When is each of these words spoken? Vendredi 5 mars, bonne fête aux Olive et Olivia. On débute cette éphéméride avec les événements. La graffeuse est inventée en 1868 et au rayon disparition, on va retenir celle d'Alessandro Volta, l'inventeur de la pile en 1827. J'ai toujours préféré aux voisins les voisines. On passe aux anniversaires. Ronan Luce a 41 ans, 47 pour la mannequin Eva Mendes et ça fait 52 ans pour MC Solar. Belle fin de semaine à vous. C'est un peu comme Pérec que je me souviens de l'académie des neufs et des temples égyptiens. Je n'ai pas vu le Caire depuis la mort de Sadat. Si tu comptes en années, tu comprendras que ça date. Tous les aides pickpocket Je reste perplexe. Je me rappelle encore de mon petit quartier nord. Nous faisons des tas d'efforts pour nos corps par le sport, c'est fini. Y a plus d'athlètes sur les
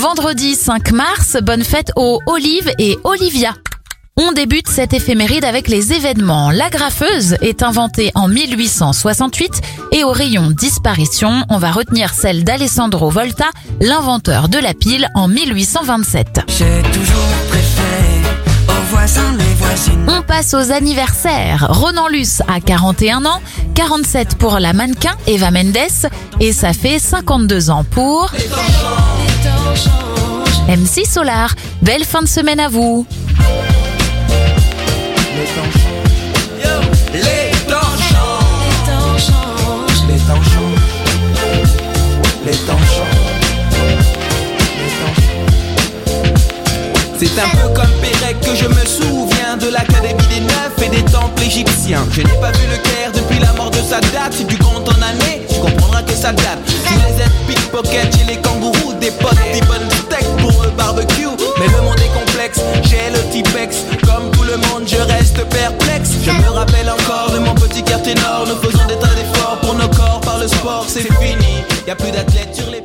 Vendredi 0.00 0.54
5 0.54 0.92
mars, 0.92 1.36
bonne 1.42 1.62
fête 1.62 1.92
aux 1.94 2.20
Olive 2.24 2.72
et 2.78 2.96
Olivia. 3.04 3.52
On 4.16 4.32
débute 4.32 4.66
cette 4.66 4.94
éphéméride 4.94 5.44
avec 5.44 5.68
les 5.68 5.92
événements. 5.92 6.50
La 6.50 6.70
graffeuse 6.70 7.36
est 7.42 7.62
inventée 7.62 8.10
en 8.14 8.26
1868 8.26 9.60
et 9.92 10.02
au 10.02 10.10
rayon 10.10 10.52
disparition, 10.52 11.44
on 11.50 11.58
va 11.58 11.70
retenir 11.70 12.14
celle 12.14 12.44
d'Alessandro 12.44 13.10
Volta, 13.10 13.50
l'inventeur 13.82 14.48
de 14.48 14.56
la 14.56 14.72
pile 14.72 15.06
en 15.14 15.28
1827. 15.28 16.46
J'ai 16.48 16.80
toujours 16.92 17.34
préféré 17.50 18.22
aux 18.68 18.94
voisins 18.94 19.36
les 19.38 19.54
voisines. 19.54 20.06
On 20.08 20.22
passe 20.22 20.54
aux 20.54 20.72
anniversaires. 20.72 21.66
Ronan 21.68 22.08
Luce 22.08 22.40
a 22.48 22.60
41 22.60 23.26
ans, 23.26 23.42
47 23.74 24.38
pour 24.38 24.60
la 24.60 24.72
mannequin 24.72 25.12
Eva 25.26 25.50
Mendes 25.50 25.76
et 26.40 26.54
ça 26.54 26.72
fait 26.72 26.98
52 26.98 27.68
ans 27.68 27.84
pour 27.84 28.32
MC 30.70 31.04
Solar. 31.04 31.52
Belle 31.82 32.04
fin 32.04 32.22
de 32.22 32.28
semaine 32.28 32.60
à 32.60 32.68
vous. 32.68 33.04
C'est 47.18 47.38
un 47.38 47.48
peu 47.48 47.74
comme 47.74 47.90
Pérec 48.00 48.40
que 48.40 48.54
je 48.54 48.68
me 48.68 48.86
souviens 48.86 49.56
de 49.56 49.68
l'académie 49.72 50.14
des 50.28 50.40
neufs 50.40 50.82
et 50.84 50.88
des 50.88 51.02
temples 51.10 51.42
égyptiens. 51.42 52.06
Je 52.12 52.22
n'ai 52.22 52.40
pas 52.40 52.52
vu 52.52 52.66
le 52.70 52.76
Caire 52.76 53.10
depuis 53.12 53.40
la 53.40 53.52
mort 53.54 53.72
de 53.72 53.78
Sadat. 53.78 54.30
Si 54.30 54.46
tu 54.46 54.56
comptes 54.56 54.88
en 54.88 55.02
années, 55.02 55.42
tu 55.52 55.58
comprendras 55.58 56.02
que 56.02 56.12
ça 56.12 56.32
date. 56.32 56.60
Tous 56.64 56.94
les 56.94 57.24
aides 57.24 57.30
pickpocket 57.48 58.19
Je 64.86 64.96
reste 64.96 65.44
perplexe. 65.48 66.10
Je 66.24 66.30
me 66.30 66.48
rappelle 66.50 66.88
encore 66.90 67.30
de 67.32 67.38
mon 67.38 67.54
petit 67.54 67.82
quartier 67.82 68.14
nord. 68.14 68.46
Nous 68.46 68.56
faisons 68.56 68.86
des 68.86 68.96
tas 68.96 69.14
d'efforts 69.14 69.58
pour 69.60 69.74
nos 69.74 69.88
corps 69.88 70.20
par 70.22 70.38
le 70.38 70.48
sport, 70.48 70.86
c'est 70.88 71.02
fini. 71.02 71.64
Y 71.86 71.90
a 71.90 71.96
plus 71.96 72.10
d'athlètes 72.10 72.54
sur 72.54 72.70
les 72.70 72.80